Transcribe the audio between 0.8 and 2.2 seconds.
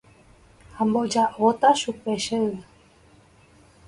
Amboja'óta chupe